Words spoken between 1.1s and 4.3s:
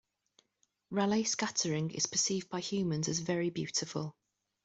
scattering is perceived by humans as very beautiful.